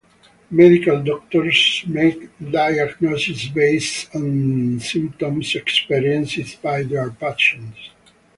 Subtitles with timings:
[0.49, 7.91] Medical doctors make diagnoses based on the symptoms experienced by their patients.